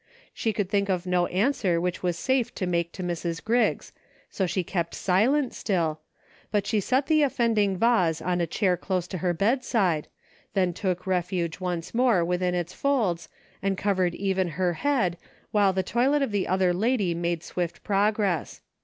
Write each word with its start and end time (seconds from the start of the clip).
She 0.33 0.51
could 0.51 0.67
think 0.67 0.89
of 0.89 1.05
no 1.05 1.27
answer 1.27 1.79
which 1.79 2.01
was 2.01 2.17
safe 2.17 2.55
to 2.55 2.65
make 2.65 2.91
to 2.93 3.03
Mrs. 3.03 3.39
Griggs, 3.43 3.93
so 4.31 4.47
she 4.47 4.63
kept 4.63 4.95
silent 4.95 5.53
still, 5.53 5.99
but 6.49 6.65
she 6.65 6.79
set 6.79 7.05
the 7.05 7.21
offending 7.21 7.77
vase 7.77 8.19
on 8.19 8.41
a 8.41 8.47
chair 8.47 8.75
close 8.75 9.05
to 9.09 9.19
her 9.19 9.31
bedside, 9.31 10.07
then 10.55 10.73
took 10.73 11.05
refuge 11.05 11.59
once 11.59 11.93
more 11.93 12.25
within 12.25 12.55
its 12.55 12.73
folds 12.73 13.29
and 13.61 13.77
covered 13.77 14.15
even 14.15 14.47
her 14.57 14.73
head, 14.73 15.19
while 15.51 15.71
the 15.71 15.83
toilet 15.83 16.23
of 16.23 16.31
the 16.31 16.47
other 16.47 16.73
lady 16.73 17.13
made 17.13 17.43
swift 17.43 17.83
progress. 17.83 18.61